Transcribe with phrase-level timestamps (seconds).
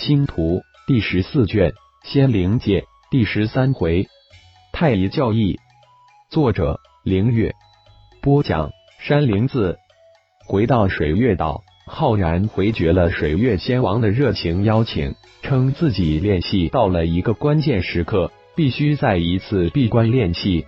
[0.00, 4.08] 星图第十四卷仙灵界第十三回
[4.72, 5.58] 太乙教义，
[6.30, 7.54] 作者凌月，
[8.22, 9.76] 播讲山灵子。
[10.48, 20.64] 回到水月岛，浩然回绝了水月仙王的热情邀请，称自己练气到了一个关键时刻，必须再一次闭关练气。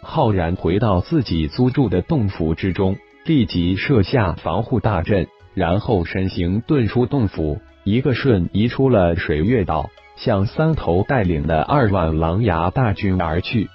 [0.00, 2.96] 浩然回到自己租住的洞府之中，
[3.26, 7.60] 立即设下防护大阵，然后身形遁出洞府。
[7.84, 13.68] 一个瞬移出了水月岛，向三头带领的二万狼牙大军而去。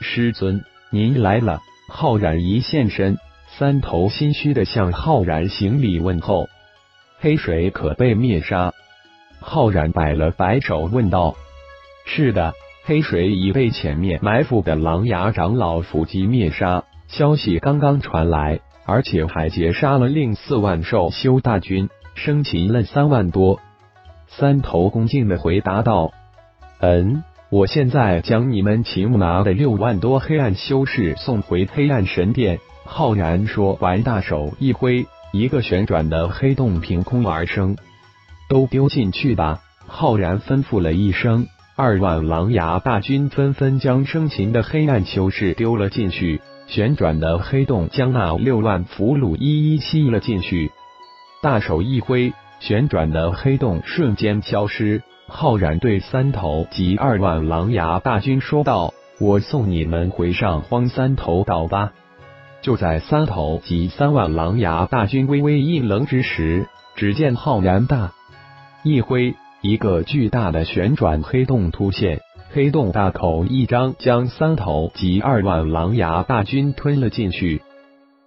[0.00, 1.60] 师尊，您来了！
[1.88, 6.48] 浩然一现身，三头心虚的向浩然行礼问候。
[7.18, 8.72] 黑水可被灭杀？
[9.40, 11.34] 浩然摆了摆手问道
[12.06, 23.60] ：“是的，黑水已被前面埋伏的狼牙长老伏击灭杀，消息刚刚传来，而且还截杀了另四万兽修大军。”生擒了三万多，
[24.28, 26.12] 三头恭敬的回答道
[26.80, 37.76] ：“嗯，我现在将你们擒拿的六万多黑暗修士送回黑暗神殿。”浩然说完，大手一挥，一个旋转的黑洞凭空而生，
[38.48, 39.60] 都丢进去吧！
[39.86, 50.70] 浩然吩咐了一声，二万狼牙大军纷纷将生擒的黑暗修士丢了进去，旋转的黑洞将那六万俘虏一一吸了进去。
[51.42, 55.02] 大手一挥，旋转的黑洞瞬间消失。
[55.26, 61.94] 浩然对三头及二万狼牙大军说道：“我送你们回上荒三头岛吧。”
[62.62, 68.12] 就在三头及三万狼牙大军微微一愣之时，只见浩然大
[68.84, 72.20] 一挥，一个巨大的旋转黑洞突现，
[72.52, 77.62] 黑洞大口一张，将三头及二万狼牙大军吞了进去。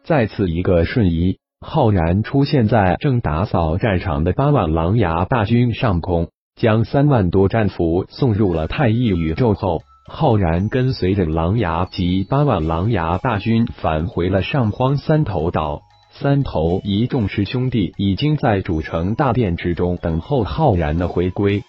[0.04, 1.38] 再次一个瞬移。
[1.62, 15.82] 浩然出现在正打扫战场的八万狼牙大军上空，将三万多战俘送入了太一宇宙后，浩然跟随着狼牙及八万狼牙大军返回了上荒三头岛。
[16.12, 21.64] 三头一众师兄弟已经在主城大殿之中等候浩然的回归，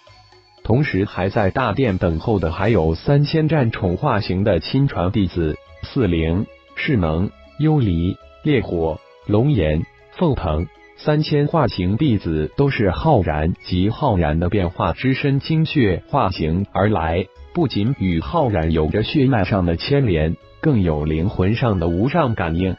[0.63, 6.45] 同时还在大殿等候的还有三千战宠化形的亲传弟子四灵、
[6.75, 7.29] 势能、
[7.59, 8.99] 幽离、烈火。
[9.27, 22.77] 龙岩、凤腾三千化形弟子都是浩然及浩然的变化之身精血化形而来，不仅与浩然有着血脉上的牵连，更有灵魂上的无上感应，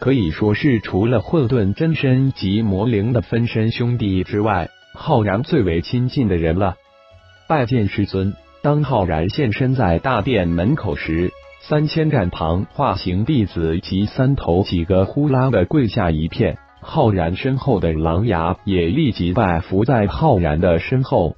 [0.00, 6.76] 可以说是除了混沌真身及魔灵的分身兄弟之外，浩然最为亲近的人了。
[7.48, 8.34] 拜见师尊。
[8.62, 11.32] 当浩然现身在大殿门口时。
[11.62, 21.36] 三千战旁化形弟子及三头几个呼啦的跪下一片，浩然身后的狼牙也立即拜伏在浩然的身后。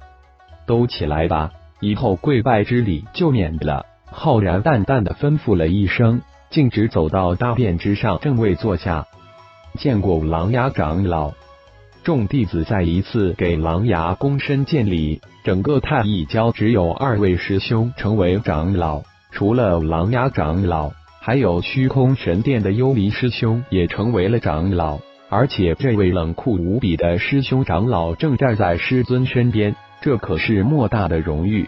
[0.65, 1.51] 都起来吧，
[1.81, 3.85] 以后跪拜之礼就免了。
[4.05, 9.05] 浩然淡淡的吩咐了一声，径直走到大殿之上，正位坐下。
[9.77, 11.33] 见过狼牙长老，
[12.03, 15.19] 众弟子再一次给狼牙躬身见礼。
[15.43, 19.03] 整个太一教只有二位师兄成为长老。
[19.33, 31.67] 除了狼牙长老，还有虚空神殿的幽离师兄也成为了长老，而且这位冷酷无比的师兄长老正站在师尊身边，这可是莫大的荣誉。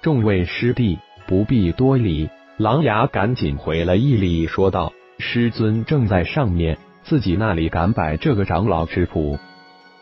[0.00, 9.38] 众位师弟不必多礼，狼牙赶紧回了一礼，说道：“师尊正在上面，自己那里敢摆这个长老之谱？”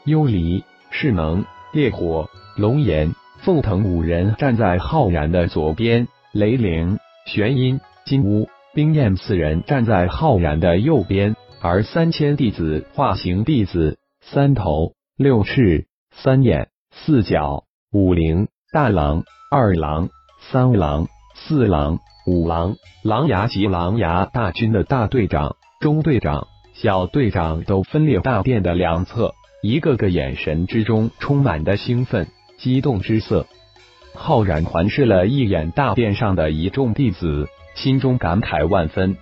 [0.07, 6.07] 幽离、势能、烈火、龙炎、凤腾五人站在浩然的左边。
[6.35, 17.63] 雷灵、玄阴、金乌、冰焰四人站在浩然的右边，而三千弟子化形弟子三头、六翅、三眼、四角、
[17.93, 20.09] 五灵、大狼、二狼、
[20.51, 21.07] 三狼、
[21.37, 22.75] 四狼、五狼、
[23.05, 32.27] 狼牙及狼牙大军的大队长、中队长、小队长都分列大殿的两侧，一个个眼神之中充满的兴奋、
[32.59, 33.47] 激动之色。
[34.15, 39.17] 浩然环视了一眼大殿上的一众弟子，心中感慨万分。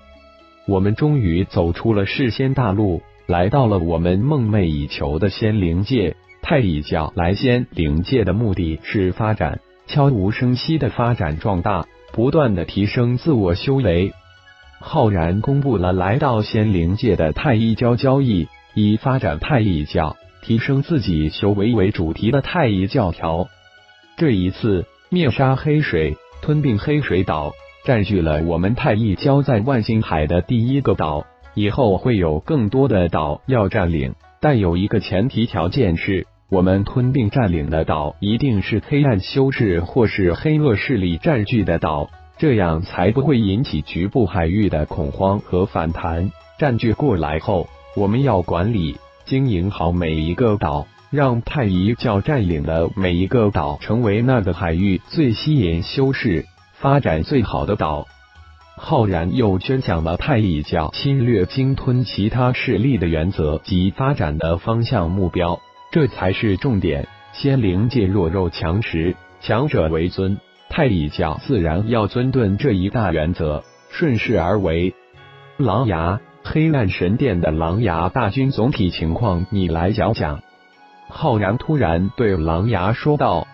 [0.69, 6.15] 我们终于走出了世仙大陆，来到了我们梦寐以求的仙灵界。
[6.43, 14.13] 太乙教来仙灵界的目的是发展，悄无声息的发展壮大，不断的提升自我修为。
[14.79, 23.49] 浩然公布了来到仙灵界的太乙教交易，以发展太乙教、提升自己修为为主题的太乙教条。
[24.17, 27.53] 这一次灭杀黑水，吞并黑水岛，
[27.85, 31.27] 占据了我们太一交在万星海的第一个岛。
[31.55, 46.33] 以后会有更多的岛要占领，但有一个前提条件是，我们吞并占领的岛一定是黑暗修士或是黑恶势力占据的岛，这样才不会引起局部海域的恐慌和反弹。
[46.59, 58.07] 占据过来后，我们要管理、经营好每一个岛，让太乙教占领的每一个岛成为那个海域最吸引修士发展最好的岛。
[58.79, 65.61] 浩然又宣讲了太乙教侵略、鲸吞其他势力的原则及发展的方向目标。
[65.93, 67.07] 这才是重点。
[67.35, 70.39] 仙灵界弱肉强食，强者为尊。
[70.71, 74.95] 太乙教自然要尊顿这一大原则，顺势而为。
[75.59, 80.41] 狼牙黑暗神殿的狼牙大军总体情况，你来讲讲。
[81.15, 83.47] 浩然突然对狼牙说道：“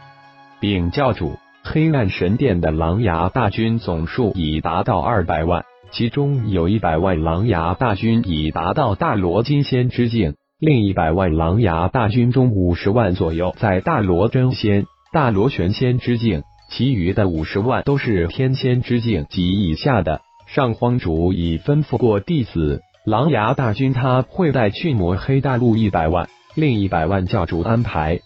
[0.61, 20.21] 禀教主，黑暗神殿的狼牙大军总数已达到二百万，其中有一百万狼牙大军已达到大罗金仙之境。”另一百万狼牙大军中，五十万左右在大罗真仙、大罗玄仙之境，其余的五十万都是天仙之境及以下的。
[20.47, 26.29] 上荒主已吩咐过弟子，狼牙大军他会带去魔黑大陆一百万，
[26.59, 28.21] 另一百万教主安排。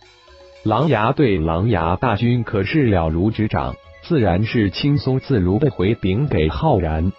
[0.65, 3.75] 狼牙对狼牙大军可是了如指掌，
[4.05, 7.13] 自然是轻松自如的回禀给浩然。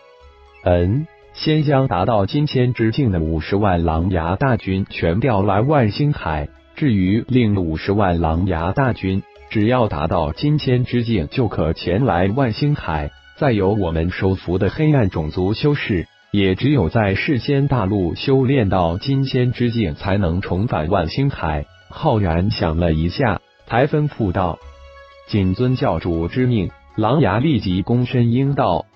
[0.63, 1.06] 嗯。
[1.36, 13.10] 先将达到金仙之境的五十万狼牙大军全调来万星海，至于另五十万狼牙大军，只要达到金仙之境就可前来万星海。
[13.36, 21.68] 再由我们收服的黑暗种族修士，也只有在世仙大陆修炼到金仙之境，才能重返万星海。
[21.91, 24.57] 浩然想了一下，才吩咐道
[25.30, 28.88] ：“谨遵教主之命。”狼牙立即躬身应道。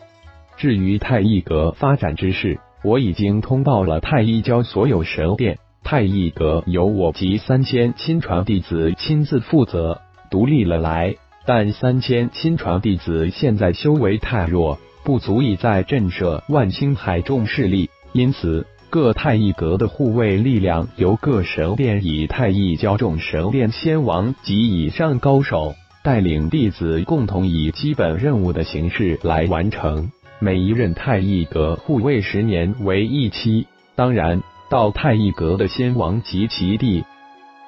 [0.57, 5.59] 至于太一阁发展之事，我已经通报了太一教所有神殿。
[5.83, 10.01] 太一阁由我及三千亲传弟子亲自负责，
[10.31, 11.15] 独立了来。
[11.45, 30.11] 但三千亲传弟子现在修为太弱，不足以在震慑万星海众势力，因此各太一阁的护卫力量由各神殿以太一教众神殿仙王及以上高手带领弟子，共同以基本任务的形式来完成。
[30.39, 33.65] 每一任太一阁护卫十年为一期，
[33.95, 37.05] 当然，到太一阁的仙王及其弟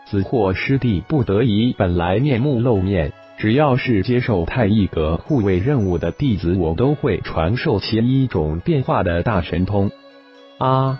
[0.07, 3.13] 子或师弟不得以本来面目露面。
[3.39, 9.89] 只要是接受太一阁护卫任务的弟子，我都会传授其一种变化的大神通。
[10.57, 11.00] 啊！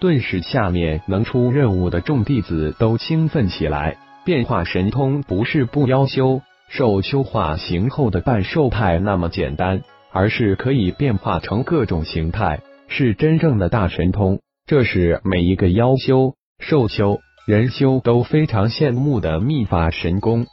[0.00, 3.96] 顿时，下面能出任务的众弟子都兴奋起来。
[4.24, 9.82] 变化神通不是不妖修兽修化形后的半兽态那么简单。
[10.12, 14.40] 而是可以变化成各种形态，是真正的大神通。
[14.66, 20.46] 这是每一个妖修、兽修、人修都非常羡慕的秘法神功。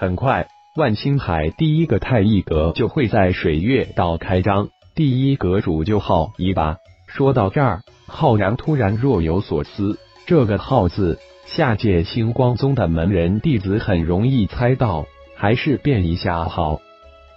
[0.00, 6.78] 很快，万星海第一个太一阁就会在水月岛开张，第一阁主就号一吧。
[7.06, 9.98] 说到这儿，浩然突然若有所思。
[10.24, 15.04] 这个号字，下界星光宗的门人弟子很容易猜到，
[15.36, 16.80] 还是变一下好。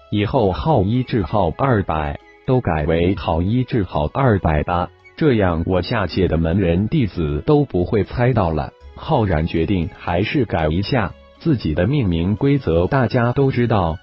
[0.09, 8.71] 以后号一至号二百都改为号一至号二百吧，这样我下界的门人弟子都不会猜到了。
[8.95, 11.13] 浩然决定还是改一下
[11.43, 13.97] 自己的命名规则，大家都知道。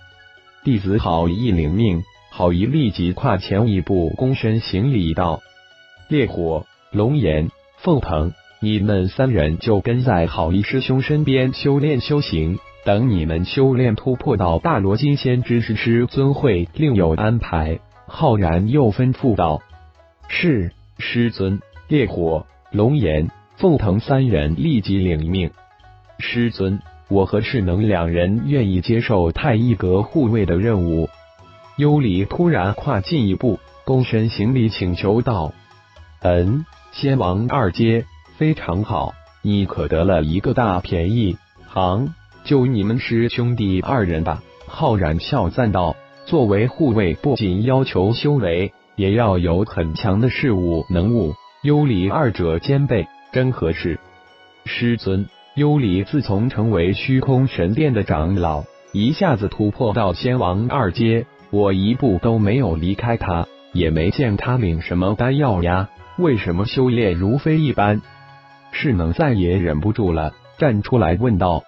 [0.62, 5.40] 弟子好一领命，好一立即跨前一步，躬身行礼道
[6.08, 7.48] ：“烈火、龙炎、
[7.78, 17.80] 凤腾，你们三人就跟在好一师兄身边修炼修行。”等你们修炼突破到大罗金仙之时，师尊会另有安排。
[18.06, 19.62] 浩然又吩咐道
[20.28, 25.50] ：“是，师尊。”烈火、龙炎、凤腾三人立即领命。
[26.18, 31.10] 师尊，我和世能两人愿意接受太一阁护卫的任务。
[31.76, 35.52] 幽离突然跨进一步，躬身行礼，请求道
[36.22, 38.04] ：“嗯，仙王二阶，
[38.38, 39.12] 非常好，
[39.42, 41.36] 你可得了一个大便宜。
[41.66, 51.34] 行。”就你们师兄弟二人吧，浩然笑赞道：“作为护卫，不仅要求修为，也要有很强的事物能物。
[51.62, 53.98] 幽离二者兼备，真合适。”
[54.64, 68.00] 师尊，幽离自从成为虚空神殿的长老，一下子突破到仙王二阶，我一步都没有离开他，也没见他领什么丹药呀，为什么修炼如飞一般？
[68.70, 71.64] 势能再也忍不住了，站出来问道。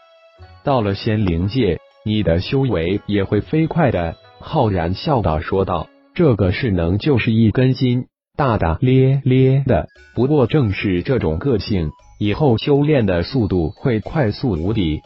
[0.63, 4.15] 到了仙灵界，你的修为也会飞快的。
[4.39, 9.89] 浩然笑道：“说道，这个势能就是一根筋，大大咧咧的。
[10.15, 11.91] 不过正是这种个性，
[12.23, 15.01] 以后修炼的速度会快速无比。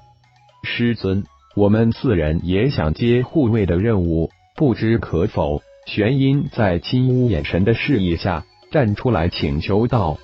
[0.63, 5.63] 师尊，我们四人也想接护卫的任务，不知可否？
[5.87, 10.19] 玄阴在金乌眼神的示意下站出来请求道：“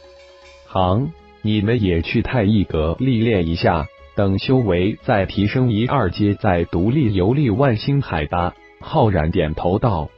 [0.69, 10.11] 行，你们也去太一阁历练一下，等修为再提升一二阶，再独立游历万星海吧。”浩然点头道：“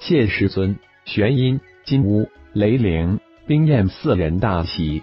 [0.00, 3.18] 谢师尊。”玄阴、金乌、雷灵、
[3.48, 5.02] 冰焰四人大喜。